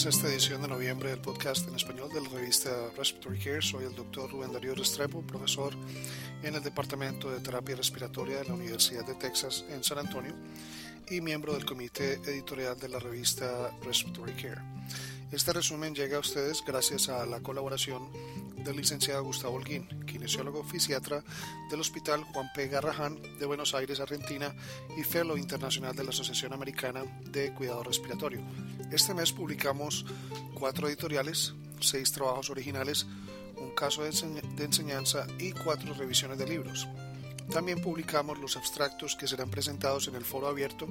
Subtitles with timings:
[0.00, 3.60] bienvenidos a esta edición de noviembre del podcast en español de la revista Respiratory Care.
[3.60, 5.74] Soy el doctor Rubén Darío Restrepo, profesor
[6.42, 10.32] en el Departamento de Terapia Respiratoria de la Universidad de Texas en San Antonio
[11.10, 14.62] y miembro del comité editorial de la revista Respiratory Care.
[15.32, 18.08] Este resumen llega a ustedes gracias a la colaboración
[18.64, 21.22] del licenciado Gustavo Holguín, kinesiólogo fisiatra
[21.70, 22.66] del Hospital Juan P.
[22.66, 24.52] Garrahan de Buenos Aires, Argentina,
[24.96, 28.40] y fellow internacional de la Asociación Americana de Cuidado Respiratorio.
[28.90, 30.04] Este mes publicamos
[30.54, 33.06] cuatro editoriales, seis trabajos originales,
[33.56, 34.10] un caso de,
[34.64, 36.88] enseñanza y cuatro revisiones de libros.
[37.52, 40.86] También publicamos los abstractos que serán presentados en el foro abierto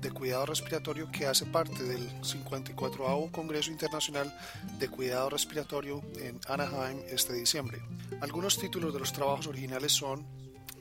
[0.00, 4.34] de cuidado respiratorio que hace parte del 54 Congreso Internacional
[4.78, 7.82] de Cuidado Respiratorio en Anaheim este diciembre.
[8.22, 10.26] Algunos títulos de los trabajos originales son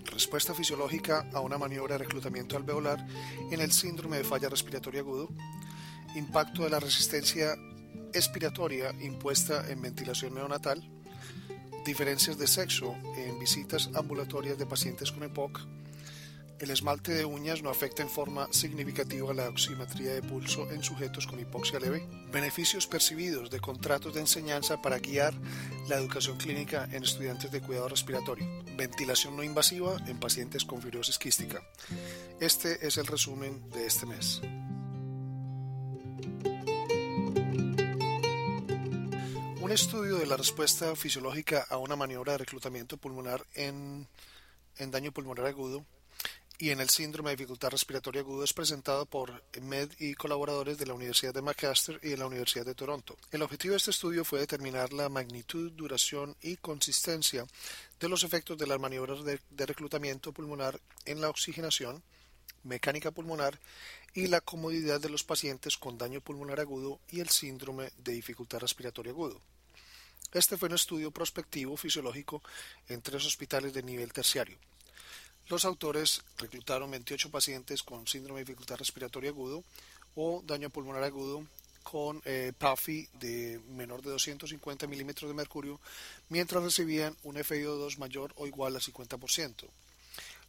[0.05, 3.05] Respuesta fisiológica a una maniobra de reclutamiento alveolar
[3.52, 5.30] en el síndrome de falla respiratoria agudo,
[6.16, 7.55] Impacto de la resistencia
[8.13, 10.82] expiratoria impuesta en ventilación neonatal,
[11.88, 15.62] diferencias de sexo en visitas ambulatorias de pacientes con EPOC,
[16.60, 21.27] el esmalte de uñas no afecta en forma significativa la oximetría de pulso en sujetos
[21.27, 22.07] con hipoxia leve.
[22.32, 25.35] Beneficios percibidos de contratos de enseñanza para guiar
[25.88, 28.48] la educación clínica en estudiantes de cuidado respiratorio.
[28.76, 31.62] Ventilación no invasiva en pacientes con fibrosis quística.
[32.40, 34.41] Este es el resumen de este mes.
[39.68, 44.07] Un estudio de la respuesta fisiológica a una maniobra de reclutamiento pulmonar en,
[44.79, 45.84] daño pulmonar agudo
[46.57, 50.85] y en el síndrome de dificultad respiratoria agudo es presentado por MED y colaboradores de
[50.85, 53.18] la Universidad de Macaster y de la Universidad de Toronto.
[53.29, 57.45] El objetivo de este estudio fue determinar la magnitud, duración y consistencia
[57.99, 62.01] de los efectos de las maniobras de reclutamiento pulmonar en la oxigenación,
[62.63, 63.60] mecánica pulmonar
[64.13, 68.59] y la comodidad de los pacientes con daño pulmonar agudo y el síndrome de dificultad
[68.59, 69.41] respiratoria agudo.
[70.33, 72.43] Este fue un estudio prospectivo fisiológico
[72.89, 74.57] en tres hospitales de nivel terciario.
[75.47, 79.63] Los autores reclutaron 28 pacientes con síndrome de dificultad respiratoria agudo
[80.16, 81.47] o daño pulmonar agudo
[81.81, 85.79] con eh, PAFI de menor de 250 milímetros de mercurio,
[86.27, 89.69] mientras recibían un FiO2 mayor o igual a 50%.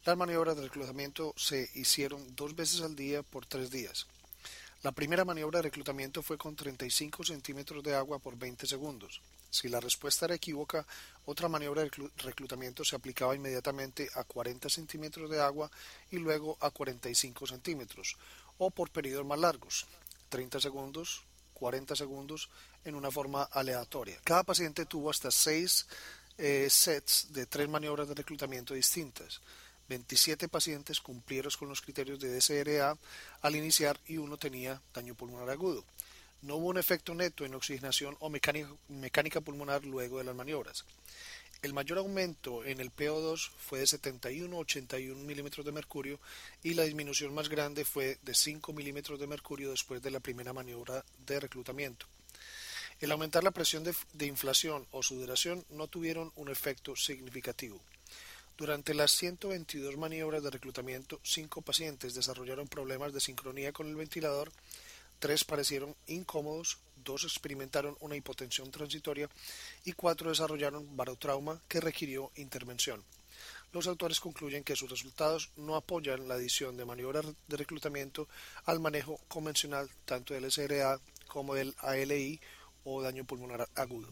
[0.05, 4.09] Las maniobras de reclutamiento se hicieron dos veces al día por tres días.
[4.83, 9.21] La primera maniobra de reclutamiento fue con 35 centímetros de agua por 20 segundos.
[9.51, 10.87] Si la respuesta era equívoca,
[11.27, 15.71] otra maniobra de reclutamiento se aplicaba inmediatamente a 40 centímetros de agua
[16.11, 18.17] y luego a 45 centímetros,
[18.59, 19.87] o por periodos más largos,
[20.29, 21.23] 30 segundos,
[21.55, 22.51] 40 segundos,
[22.85, 24.19] en una forma aleatoria.
[24.25, 25.87] Cada paciente tuvo hasta 6
[26.39, 29.41] eh, sets de tres maniobras de reclutamiento distintas.
[29.89, 32.97] 27 pacientes cumplieron con los criterios de DCRA
[33.41, 35.85] al iniciar y uno tenía daño pulmonar agudo.
[36.43, 40.85] No hubo un efecto neto en oxigenación o mecánica, pulmonar luego de las maniobras.
[41.63, 46.21] El mayor aumento en el PO2 fue de 71 a 81 milímetros de mercurio
[46.63, 50.53] y la disminución más grande fue de 5 milímetros de mercurio después de la primera
[50.53, 52.07] maniobra de reclutamiento.
[53.01, 57.81] El aumentar la presión de inflación o sudoración no tuvieron un efecto significativo.
[58.59, 64.51] Durante las 122 maniobras de reclutamiento, cinco pacientes desarrollaron problemas de sincronía con el ventilador
[65.19, 69.29] tres parecieron incómodos, dos experimentaron una hipotensión transitoria
[69.85, 73.05] y cuatro desarrollaron barotrauma que requirió intervención.
[73.73, 78.29] Los autores concluyen que sus resultados no apoyan la adición de maniobras de reclutamiento
[78.65, 82.41] al manejo convencional tanto del SRA como del ALI
[82.85, 84.09] o daño pulmonar agudo.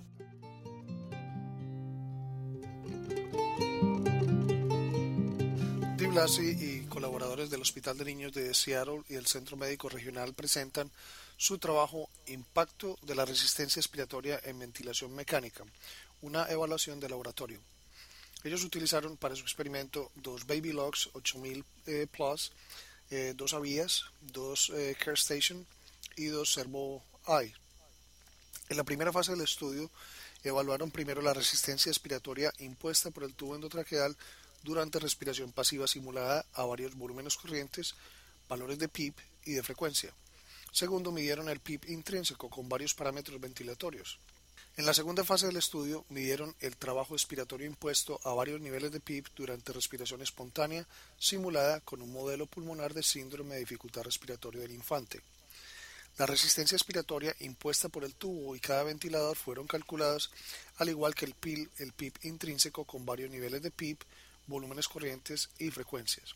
[6.17, 10.91] Blasi y colaboradores del Hospital de Niños de Seattle y el Centro Médico Regional presentan
[11.37, 15.63] su trabajo Impacto de la resistencia expiratoria en ventilación mecánica,
[16.23, 17.61] una evaluación de laboratorio.
[18.45, 22.51] Ellos utilizaron para su experimento dos Baby Logs 8000 eh, Plus,
[23.11, 25.67] eh, dos Avías, dos eh, Care Station
[26.17, 27.53] y dos Servo I.
[28.71, 29.91] En la primera fase del estudio,
[30.43, 34.17] evaluaron primero la resistencia expiratoria impuesta por el tubo endotraqueal
[34.67, 37.95] durante respiración pasiva simulada a varios volúmenes corrientes,
[38.49, 40.13] valores de PIP y de frecuencia.
[40.73, 44.19] Segundo, midieron el PIP intrínseco con varios parámetros ventilatorios.
[44.77, 49.01] En la segunda fase del estudio, midieron el trabajo expiratorio impuesto a varios niveles de
[49.01, 50.87] PIP durante respiración espontánea
[51.17, 55.23] simulada con un modelo pulmonar de síndrome de dificultad respiratoria del infante.
[56.19, 60.31] La resistencia expiratoria impuesta por el tubo y cada ventilador fueron calculadas,
[60.79, 64.03] al igual que el PIP, el PIP intrínseco con varios niveles de PIP,
[64.47, 66.35] volúmenes corrientes y frecuencias.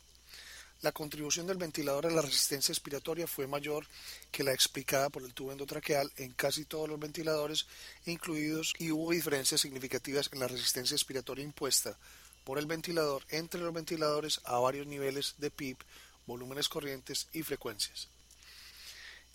[0.81, 3.85] La contribución del ventilador a la resistencia expiratoria fue mayor
[4.31, 7.67] que la explicada por el tubo endotraqueal en casi todos los ventiladores
[8.07, 11.95] incluidos y hubo diferencias significativas en la resistencia expiratoria impuesta
[12.43, 15.77] por el ventilador entre los ventiladores a varios niveles de PIB,
[16.25, 18.07] volúmenes corrientes y frecuencias.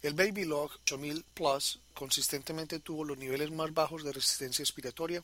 [0.02, 5.22] El Baby Log 8000 Plus consistentemente tuvo los niveles más bajos de resistencia expiratoria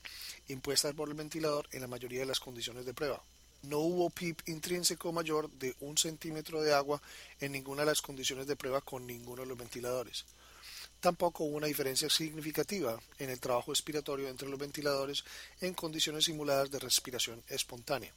[0.48, 3.22] impuestas por el ventilador en la mayoría de las condiciones de prueba.
[3.62, 7.00] No hubo PIB intrínseco mayor de un centímetro de agua
[7.40, 10.24] en ninguna de las condiciones de prueba con ninguno de los ventiladores.
[11.00, 15.24] Tampoco hubo una diferencia significativa en el trabajo expiratorio entre los ventiladores
[15.60, 18.12] en condiciones simuladas de respiración espontánea.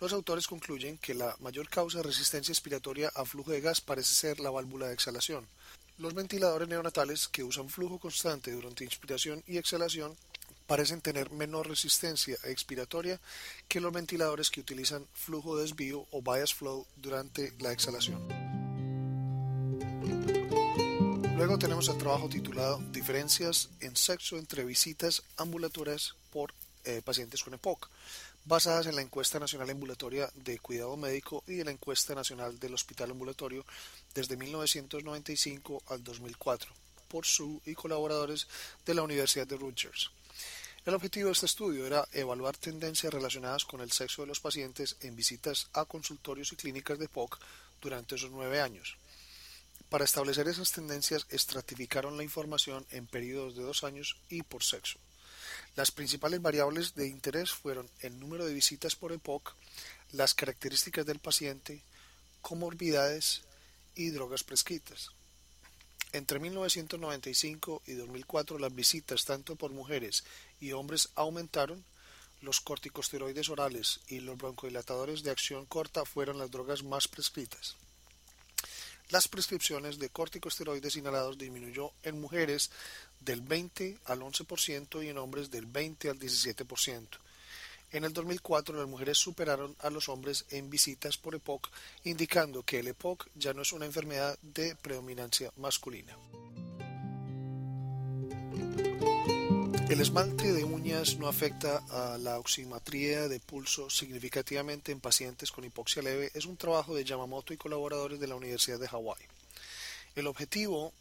[0.00, 4.12] Los autores concluyen que la mayor causa de resistencia expiratoria a flujo de gas parece
[4.12, 5.46] ser la válvula de exhalación.
[5.98, 10.16] Los ventiladores neonatales que usan flujo constante durante inspiración y exhalación
[10.66, 13.20] parecen tener menor resistencia expiratoria
[13.68, 18.26] que los ventiladores que utilizan flujo de desvío o bias flow durante la exhalación.
[21.36, 27.54] Luego tenemos el trabajo titulado Diferencias en sexo entre visitas ambulatorias por eh, pacientes con
[27.54, 27.90] EPOC,
[28.44, 32.74] basadas en la encuesta nacional ambulatoria de cuidado médico y en la encuesta nacional del
[32.74, 33.64] hospital ambulatorio
[34.14, 36.72] desde 1995 al 2004
[37.08, 38.46] por su y colaboradores
[38.84, 40.10] de la Universidad de Rutgers.
[40.86, 44.96] El objetivo de este estudio era evaluar tendencias relacionadas con el sexo de los pacientes
[45.00, 47.38] en visitas a consultorios y clínicas de POC
[47.80, 48.98] durante esos nueve años.
[49.88, 54.98] Para establecer esas tendencias, estratificaron la información en periodos de dos años y por sexo.
[55.74, 59.54] Las principales variables de interés fueron el número de visitas por EPOC,
[60.12, 61.82] las características del paciente,
[62.42, 63.40] comorbidades
[63.94, 65.12] y drogas prescritas.
[66.14, 70.22] Entre 1995 y 2004 las visitas tanto por mujeres
[70.64, 71.84] y hombres aumentaron,
[72.40, 77.76] los corticosteroides orales y los broncodilatadores de acción corta fueron las drogas más prescritas.
[79.10, 82.70] Las prescripciones de corticosteroides inhalados disminuyó en mujeres
[83.20, 87.08] del 20 al 11% y en hombres del 20 al 17%.
[87.92, 91.70] En el 2004 las mujeres superaron a los hombres en visitas por EPOC,
[92.04, 96.16] indicando que el EPOC ya no es una enfermedad de predominancia masculina.
[99.94, 105.64] El esmalte de uñas no afecta a la oximetría de pulso significativamente en pacientes con
[105.64, 109.22] hipoxia leve es un trabajo de Yamamoto y colaboradores de la Universidad de Hawái.
[110.16, 110.92] El objetivo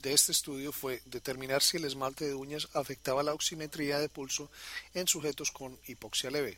[0.00, 4.48] de este estudio fue determinar si el esmalte de uñas afectaba la oximetría de pulso
[4.94, 6.56] en sujetos con hipoxia leve.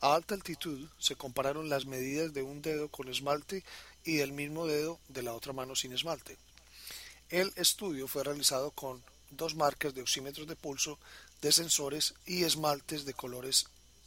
[0.00, 3.62] A alta altitud se compararon las medidas de un dedo con esmalte
[4.04, 6.36] y del mismo dedo de la otra mano sin esmalte.
[7.30, 10.98] El estudio fue realizado con dos marcas de oxímetros de pulso
[11.42, 13.66] de sensores y esmaltes de colores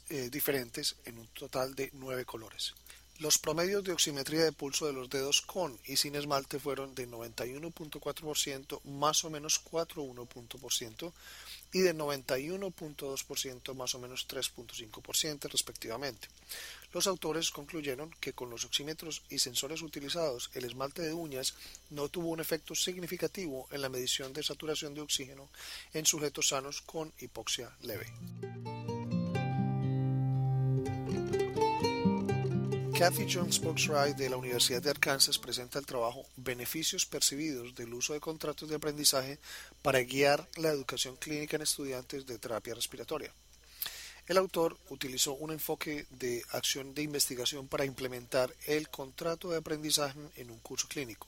[0.10, 2.74] eh, diferentes en un total de nueve colores.
[3.20, 7.06] Los promedios de oximetría de pulso de los dedos con y sin esmalte fueron de
[7.06, 11.12] 91.4% más o menos 4.1%
[11.74, 16.30] y de 91.2% más o menos 3.5% respectivamente.
[16.94, 21.56] Los autores concluyeron que con los oxímetros y sensores utilizados el esmalte de uñas
[21.90, 25.50] no tuvo un efecto significativo en la medición de saturación de oxígeno
[25.94, 28.08] en sujetos sanos con hipoxia leve.
[33.00, 38.12] Kathy Jones Boxray de la Universidad de Arkansas presenta el trabajo Beneficios percibidos del uso
[38.12, 39.40] de contratos de aprendizaje
[39.82, 43.32] para guiar la educación clínica en estudiantes de terapia respiratoria.
[44.28, 50.20] El autor utilizó un enfoque de acción de investigación para implementar el contrato de aprendizaje
[50.36, 51.26] en un curso clínico.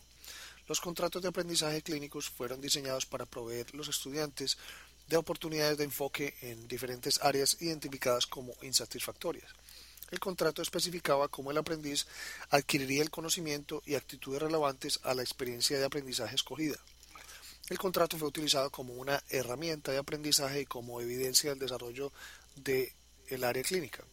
[0.68, 4.58] Los contratos de aprendizaje clínicos fueron diseñados para proveer los estudiantes
[5.08, 9.61] de oportunidades de enfoque en diferentes áreas identificadas como insatisfactorias.
[10.12, 12.06] El contrato especificaba cómo el aprendiz
[12.50, 16.78] adquiriría el conocimiento y actitudes relevantes a la experiencia de aprendizaje escogida.
[17.70, 22.12] El contrato fue utilizado como una herramienta de aprendizaje y como evidencia del desarrollo
[22.56, 22.92] del
[23.28, 24.04] el área clínica.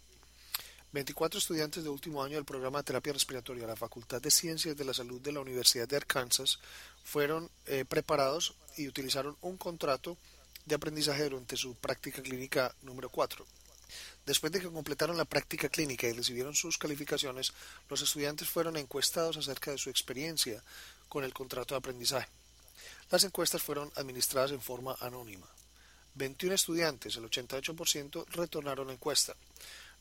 [0.92, 4.76] 24 estudiantes de último año del programa de terapia respiratoria de la Facultad de Ciencias
[4.76, 6.60] de la Salud de la Universidad de Arkansas
[7.02, 10.16] fueron eh, preparados y utilizaron un contrato
[10.64, 13.44] de aprendizaje durante su práctica clínica número 4.
[14.26, 17.52] Después de que completaron la práctica clínica y recibieron sus calificaciones,
[17.88, 20.62] los estudiantes fueron encuestados acerca de su experiencia
[21.08, 22.28] con el contrato de aprendizaje.
[23.10, 25.46] Las encuestas fueron administradas en forma anónima.
[26.14, 29.34] 21 estudiantes, el 88%, retornaron la encuesta.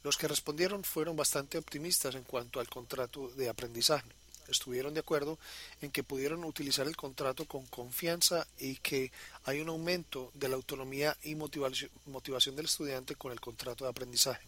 [0.04, 4.10] Los que respondieron fueron bastante optimistas en cuanto al contrato de aprendizaje
[4.50, 5.38] estuvieron de acuerdo
[5.82, 9.12] en que pudieron utilizar el contrato con confianza y que
[9.46, 14.46] hay un aumento de la autonomía y motivación, del estudiante con el contrato de aprendizaje.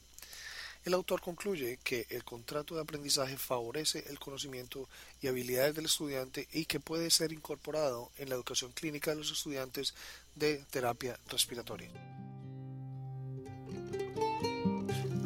[0.85, 4.87] El autor concluye que el contrato de aprendizaje favorece el conocimiento
[5.21, 9.31] y habilidades del estudiante y que puede ser incorporado en la educación clínica de los
[9.31, 9.93] estudiantes
[10.35, 11.91] de terapia respiratoria.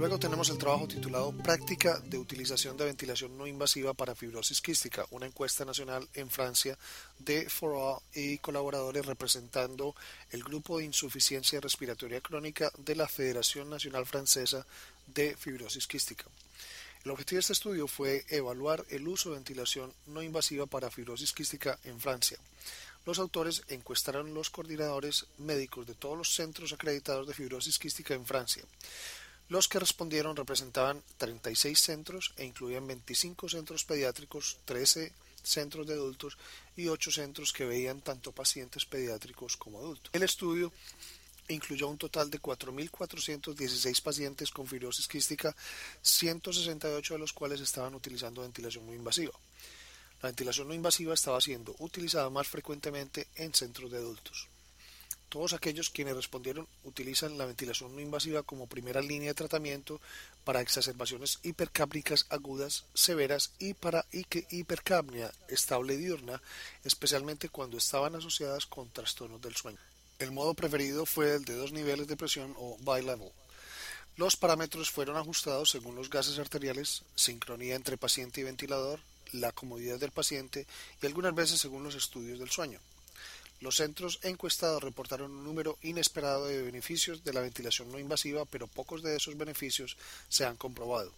[0.04, 5.06] Luego tenemos el trabajo titulado Práctica de utilización de ventilación no invasiva para fibrosis quística,
[5.12, 6.78] una encuesta nacional en Francia
[7.20, 9.96] de Fora y colaboradores representando
[10.32, 14.66] el grupo de insuficiencia respiratoria crónica de la Federación Nacional Francesa
[15.08, 16.26] de Fibrosis Quística.
[17.06, 21.32] El objetivo de este estudio fue evaluar el uso de ventilación no invasiva para fibrosis
[21.32, 22.38] quística en Francia.
[23.06, 28.26] Los autores encuestaron los coordinadores médicos de todos los centros acreditados de fibrosis quística en
[28.26, 28.64] Francia.
[29.54, 36.40] Los que respondieron representaban 36 centros e incluían 25 centros pediátricos, 13 centros de adultos
[36.76, 40.10] y 8 centros que veían tanto pacientes pediátricos como adultos.
[40.12, 40.74] El estudio
[41.50, 45.56] incluyó un total de 4.416 pacientes con fibrosis quística,
[46.02, 49.34] 168 de los cuales estaban utilizando ventilación no invasiva.
[50.24, 54.48] La ventilación no invasiva estaba siendo utilizada más frecuentemente en centros de adultos.
[55.34, 60.00] Todos aquellos quienes respondieron utilizan la ventilación no invasiva como primera línea de tratamiento
[60.44, 66.40] para exacerbaciones hipercápnicas agudas severas y para hipercapnia estable diurna,
[66.84, 69.80] especialmente cuando estaban asociadas con trastornos del sueño.
[70.20, 73.32] El modo preferido fue el de dos niveles de presión o bi-level.
[74.18, 79.00] Los parámetros fueron ajustados según los gases arteriales, sincronía entre paciente y ventilador,
[79.32, 80.68] la comodidad del paciente
[81.02, 82.80] y algunas veces según los estudios del sueño.
[83.64, 88.68] Los centros encuestados reportaron un número inesperado de beneficios de la ventilación no invasiva, pero
[88.68, 89.96] pocos de esos beneficios
[90.28, 91.14] se han comprobado.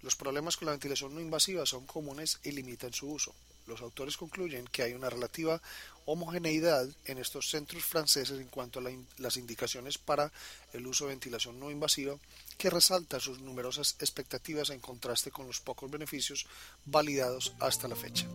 [0.00, 3.34] Los problemas con la ventilación no invasiva son comunes y limitan su uso.
[3.66, 5.60] Los autores concluyen que hay una relativa
[6.04, 8.84] homogeneidad en estos centros franceses en cuanto a
[9.18, 10.30] las indicaciones para
[10.72, 12.16] el uso de ventilación no invasiva,
[12.58, 16.46] que resalta sus numerosas expectativas en contraste con los pocos beneficios
[16.84, 18.28] validados hasta la fecha.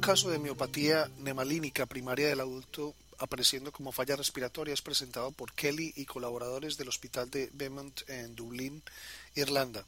[0.00, 5.52] Un caso de miopatía nemalínica primaria del adulto apareciendo como falla respiratoria es presentado por
[5.52, 8.82] Kelly y colaboradores del Hospital de Beaumont en Dublín,
[9.34, 9.84] Irlanda.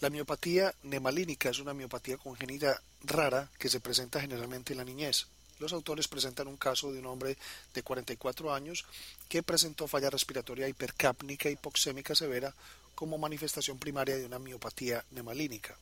[0.00, 5.26] La miopatía nemalínica es una miopatía congénita rara que se presenta generalmente en la niñez.
[5.58, 7.36] Los autores presentan un caso de un hombre
[7.74, 8.86] de 44 años
[9.28, 12.54] que presentó falla respiratoria hipercápnica hipoxémica severa
[12.94, 15.76] como manifestación primaria de una miopatía nemalínica.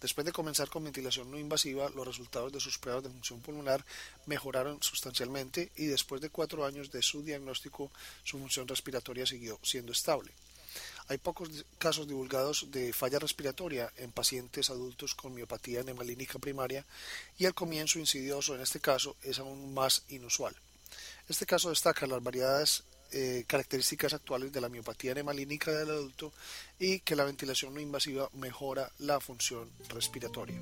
[0.00, 3.84] Después de comenzar con ventilación no invasiva, los resultados de sus pruebas de función pulmonar
[4.26, 7.90] mejoraron sustancialmente y después de cuatro años de su diagnóstico,
[8.22, 10.32] su función respiratoria siguió siendo estable.
[11.08, 11.48] Hay pocos
[11.78, 16.84] casos divulgados de falla respiratoria en pacientes adultos con miopatía nemalínica primaria
[17.38, 20.54] y el comienzo insidioso en este caso es aún más inusual.
[21.28, 26.32] Este caso destaca las variedades eh, características actuales de la miopatía nemalínica del adulto
[26.78, 30.60] y que la ventilación no invasiva mejora la función respiratoria.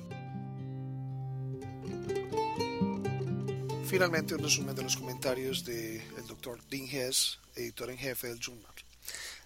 [3.87, 6.59] Finalmente, un resumen de los comentarios del Dr.
[6.69, 8.73] Dean Hess, editor en jefe del journal.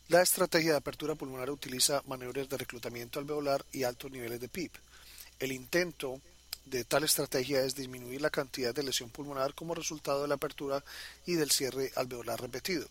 [0.08, 4.72] La estrategia de apertura pulmonar utiliza maniobras de reclutamiento alveolar y altos niveles de PIB.
[5.40, 6.20] El intento
[6.70, 10.84] de tal estrategia es disminuir la cantidad de lesión pulmonar como resultado de la apertura
[11.26, 12.88] y del cierre alveolar repetido.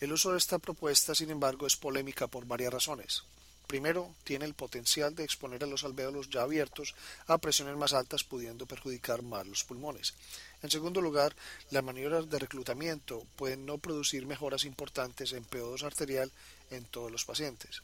[0.00, 3.22] El uso de esta propuesta, sin embargo, es polémica por varias razones.
[3.66, 6.94] Primero, tiene el potencial de exponer a los alvéolos ya abiertos
[7.26, 10.14] a presiones más altas, pudiendo perjudicar más los pulmones.
[10.62, 11.34] En segundo lugar,
[11.70, 16.30] las maniobras de reclutamiento pueden no producir mejoras importantes en PO2 arterial
[16.70, 17.82] en todos los pacientes.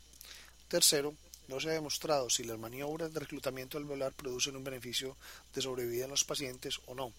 [0.69, 1.15] Tercero,
[1.51, 5.17] no se ha demostrado si las maniobras de reclutamiento alveolar producen un beneficio
[5.53, 7.13] de sobrevida en los pacientes o no.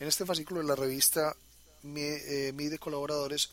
[0.00, 1.36] En este fascículo de la revista
[1.84, 3.50] eh, Mide Colaboradores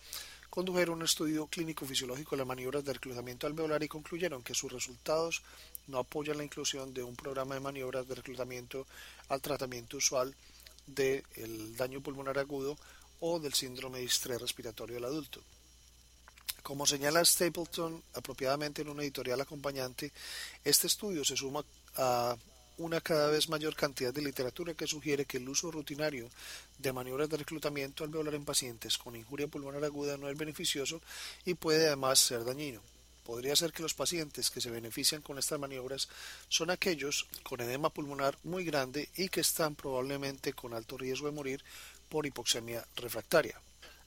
[0.50, 4.72] condujeron un estudio clínico fisiológico de las maniobras de reclutamiento alveolar y concluyeron que sus
[4.72, 5.43] resultados
[5.88, 8.88] no apoyan la inclusión de un programa de maniobras de reclutamiento
[9.29, 10.36] al tratamiento usual
[10.88, 12.75] del daño pulmonar agudo
[13.20, 15.41] o del síndrome de estrés respiratorio del adulto.
[16.63, 20.11] Como señala Stapleton apropiadamente en una editorial acompañante,
[20.63, 21.65] este estudio se suma
[21.97, 22.35] a
[22.77, 26.29] una cada vez mayor cantidad de literatura que sugiere que el uso rutinario
[26.77, 31.01] de maniobras de reclutamiento alveolar en pacientes con injuria pulmonar aguda no es beneficioso
[31.45, 32.81] y puede además ser dañino.
[33.25, 36.09] Podría ser que los pacientes que se benefician con estas maniobras
[36.47, 41.33] son aquellos con edema pulmonar muy grande y que están probablemente con alto riesgo de
[41.33, 41.63] morir
[42.09, 43.59] por hipoxemia refractaria.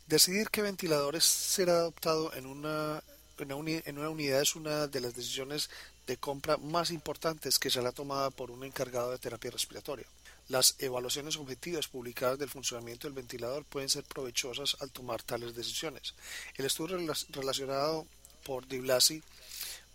[0.06, 3.02] Decidir qué ventiladores será adoptado en una,
[3.38, 5.70] en una unidad es una de las decisiones
[6.06, 10.04] de compra más importantes que será tomada por un encargado de terapia respiratoria.
[10.48, 16.14] Las evaluaciones objetivas publicadas del funcionamiento del ventilador pueden ser provechosas al tomar tales decisiones.
[16.56, 16.98] El estudio
[17.30, 18.06] relacionado
[18.44, 19.22] por Di Blasi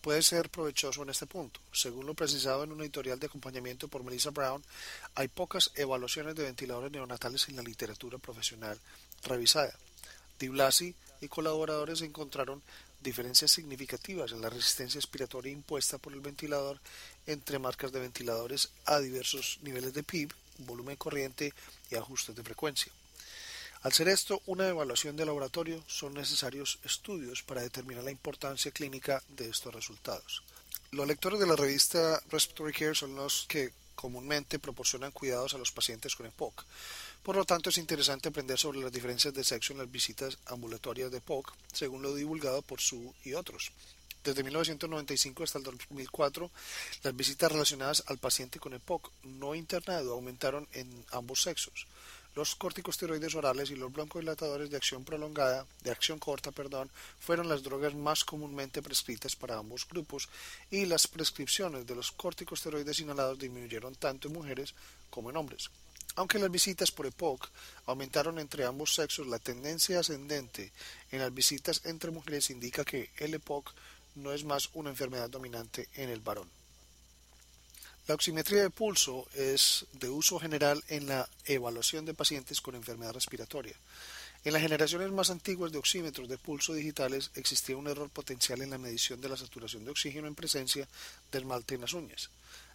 [0.02, 1.60] puede ser provechoso en este punto.
[1.72, 4.64] Según lo precisado en un editorial de acompañamiento por Melissa Brown,
[5.14, 8.80] hay pocas evaluaciones de ventiladores neonatales en la literatura profesional
[9.24, 9.78] revisada.
[10.40, 12.62] Di Blasi y colaboradores encontraron
[13.02, 16.80] diferencias significativas en la resistencia expiratoria impuesta por el ventilador
[17.28, 21.54] entre marcas de ventiladores a diversos niveles de PIB, volumen corriente
[21.92, 22.92] y ajustes de frecuencia.
[23.82, 29.24] Al ser esto una evaluación de laboratorio, son necesarios estudios para determinar la importancia clínica
[29.30, 30.44] de estos resultados.
[30.92, 35.72] Los lectores de la revista Respiratory Care son los que comúnmente proporcionan cuidados a los
[35.72, 36.66] pacientes con EPOC.
[37.24, 41.12] Por lo tanto, es interesante aprender sobre las diferencias de sexo en las visitas ambulatorias
[41.12, 43.72] de EPOC, según lo divulgado por Su y otros.
[44.24, 46.52] Desde 1995 hasta el 2004,
[47.04, 51.88] las visitas relacionadas al paciente con EPOC no internado aumentaron en ambos sexos
[52.36, 57.64] los corticosteroides orales y los broncodilatadores de acción prolongada, de acción corta, perdón, fueron las
[57.64, 60.30] drogas más comúnmente prescritas para ambos grupos
[60.70, 64.74] y las prescripciones de los corticosteroides inhalados disminuyeron tanto en mujeres
[65.10, 65.70] como en hombres.
[66.16, 67.50] Aunque las visitas por EPOC
[67.86, 70.72] aumentaron entre ambos sexos, la tendencia ascendente
[71.12, 73.74] en las visitas entre mujeres indica que el EPOC
[74.16, 76.50] no es más una enfermedad dominante en el varón.
[78.08, 83.14] La oximetría de pulso es de uso general en la evaluación de pacientes con enfermedad
[83.14, 83.76] respiratoria.
[84.44, 88.72] En las generaciones más antiguas de oxímetros de pulso digitales existía un error potencial en
[88.72, 90.88] la medición de la saturación de oxígeno en presencia
[91.32, 92.30] de esmalte en las uñas.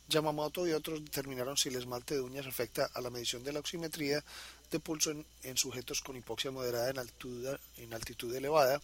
[0.09, 3.61] Yamamoto y otros determinaron si el esmalte de uñas afecta a la medición de la
[3.61, 4.23] oximetría
[4.71, 8.81] de pulso en, sujetos con hipoxia moderada en altitud elevada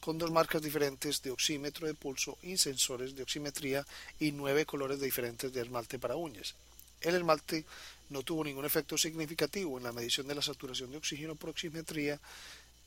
[0.00, 3.86] con dos marcas diferentes de oxímetro de pulso y sensores de oximetría
[4.18, 6.54] y nueve colores diferentes de esmalte para uñas.
[7.02, 7.64] El esmalte
[8.08, 12.18] no tuvo ningún efecto significativo en la medición de la saturación de oxígeno por oximetría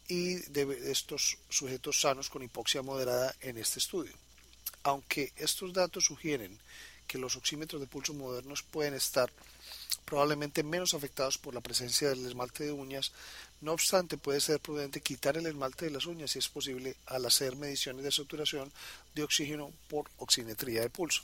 [0.07, 4.13] y de estos sujetos sanos con hipoxia moderada en este estudio.
[4.83, 6.59] Aunque estos datos sugieren
[7.07, 9.31] que los oxímetros de pulso modernos pueden estar
[10.05, 13.11] probablemente menos afectados por la presencia del esmalte de uñas,
[13.61, 17.25] no obstante, puede ser prudente quitar el esmalte de las uñas si es posible al
[17.25, 18.71] hacer mediciones de saturación
[19.15, 21.23] de oxígeno por oximetría de pulso.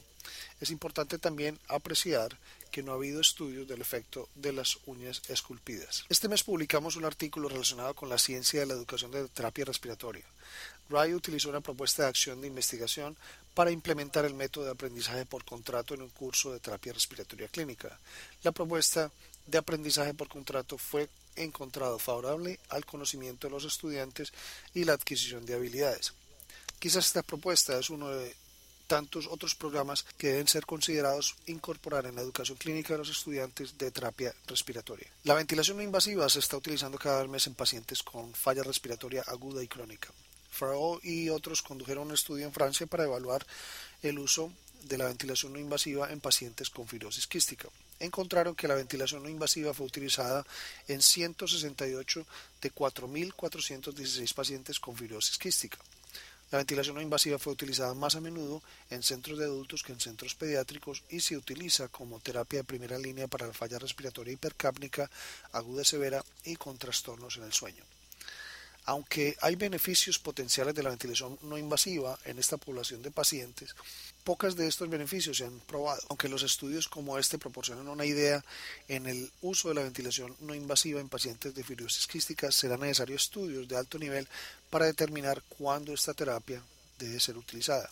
[0.61, 2.37] Es importante también apreciar
[2.71, 6.05] que no ha habido estudios del efecto de las uñas esculpidas.
[6.09, 10.25] Este mes publicamos un artículo relacionado con la ciencia de la educación de terapia respiratoria.
[10.89, 13.17] Ray utilizó una propuesta de acción de investigación
[13.59, 17.99] para implementar el método de aprendizaje por contrato en un curso de terapia respiratoria clínica.
[18.41, 19.11] La propuesta
[19.45, 24.31] de aprendizaje por contrato fue encontrado favorable al conocimiento de los estudiantes
[24.73, 26.13] y la adquisición de habilidades.
[26.79, 28.33] Quizás esta propuesta es uno de
[28.87, 33.77] tantos otros programas que deben ser considerados incorporar en la educación clínica de los estudiantes
[33.77, 35.11] de terapia respiratoria.
[35.25, 39.61] La ventilación no invasiva se está utilizando cada mes en pacientes con falla respiratoria aguda
[39.61, 40.13] y crónica.
[40.49, 43.45] Farrell y otros condujeron un estudio en Francia para evaluar
[44.01, 44.51] el uso
[44.83, 49.29] de la ventilación no invasiva en pacientes con fibrosis quística encontraron que la ventilación no
[49.29, 50.45] invasiva fue utilizada
[50.87, 52.25] en 168
[52.61, 55.77] de 4.416 pacientes con fibrosis quística.
[56.51, 59.99] La ventilación no invasiva fue utilizada más a menudo en centros de adultos que en
[59.99, 65.11] centros pediátricos y se utiliza como terapia de primera línea para la falla respiratoria hipercápnica
[65.51, 67.83] aguda severa y con trastornos en el sueño.
[68.89, 73.75] Aunque hay beneficios potenciales de la ventilación no invasiva en esta población de pacientes,
[74.23, 76.01] pocas de estos beneficios se han probado.
[76.09, 78.43] Aunque los estudios como este proporcionan una idea
[78.87, 83.25] en el uso de la ventilación no invasiva en pacientes de fibrosis quística, serán necesarios
[83.25, 84.27] estudios de alto nivel
[84.71, 86.59] para determinar cuándo esta terapia
[86.97, 87.91] debe ser utilizada.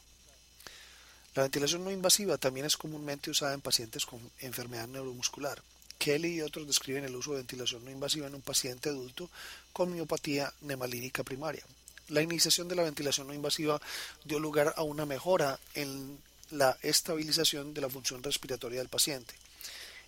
[1.36, 5.62] La ventilación no invasiva también es comúnmente usada en pacientes con enfermedad neuromuscular.
[5.98, 9.30] Kelly y otros describen el uso de ventilación no invasiva en un paciente adulto
[9.74, 11.64] con miopatía nemalínica primaria.
[12.10, 13.82] La iniciación de la ventilación no invasiva
[14.24, 16.18] dio lugar a una mejora en
[16.52, 19.34] la estabilización de la función respiratoria del paciente.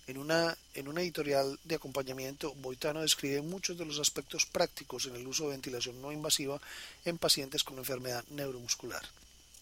[0.06, 5.16] En una, en un editorial de acompañamiento, Boitano describe muchos de los aspectos prácticos en
[5.16, 6.60] el uso de ventilación no invasiva
[7.04, 9.02] en pacientes con enfermedad neuromuscular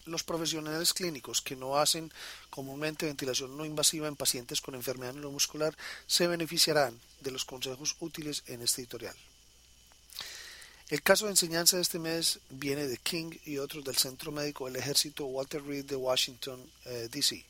[0.09, 2.11] los profesionales clínicos que no hacen
[2.49, 5.75] comúnmente ventilación no invasiva en pacientes con enfermedad neuromuscular
[6.07, 9.15] se beneficiarán de los consejos útiles en este editorial.
[10.89, 14.65] El caso de enseñanza de este mes viene de King y otros del Centro Médico
[14.65, 17.45] del Ejército Walter Reed de Washington, eh, D.C.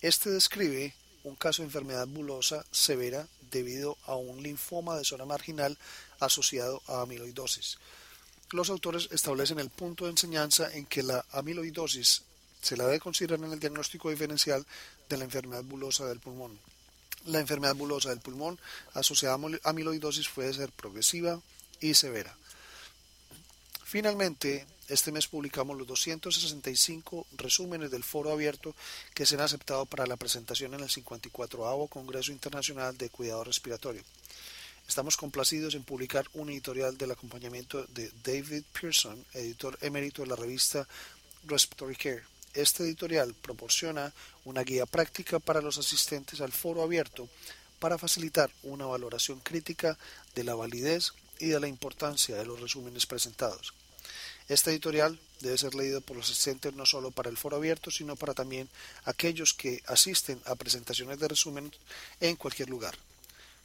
[0.00, 5.76] Este describe un caso de enfermedad bulosa severa debido a un linfoma de zona marginal
[6.20, 7.78] asociado a amiloidosis
[8.50, 12.22] los autores establecen el punto de enseñanza en que la amiloidosis
[12.60, 14.66] se la debe considerar en el diagnóstico diferencial
[15.08, 16.58] de la enfermedad bulosa del pulmón.
[17.26, 18.58] La enfermedad bulosa del pulmón
[18.94, 21.40] asociada a amiloidosis puede ser progresiva
[21.80, 22.34] y severa.
[23.84, 28.74] Finalmente, este mes publicamos los 265 resúmenes del foro abierto
[29.14, 34.02] que se han aceptado para la presentación en el 54 Congreso Internacional de Cuidado Respiratorio.
[34.88, 40.34] Estamos complacidos en publicar un editorial del acompañamiento de David Pearson, editor emérito de la
[40.34, 40.88] revista
[41.44, 42.22] Respiratory Care.
[42.54, 44.14] Este editorial proporciona
[44.46, 47.28] una guía práctica para los asistentes al foro abierto
[47.78, 49.98] para facilitar una valoración crítica
[50.34, 53.74] de la validez y de la importancia de los resúmenes presentados.
[54.48, 58.16] Este editorial debe ser leído por los asistentes no solo para el foro abierto, sino
[58.16, 58.70] para también
[59.04, 61.70] aquellos que asisten a presentaciones de resumen
[62.20, 62.96] en cualquier lugar.